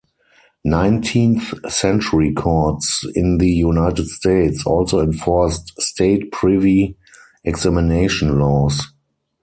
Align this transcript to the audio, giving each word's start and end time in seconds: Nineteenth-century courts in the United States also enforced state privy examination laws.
Nineteenth-century 0.65 2.33
courts 2.33 3.05
in 3.13 3.37
the 3.37 3.51
United 3.51 4.07
States 4.07 4.65
also 4.65 4.99
enforced 4.99 5.79
state 5.79 6.31
privy 6.31 6.97
examination 7.43 8.39
laws. 8.39 8.81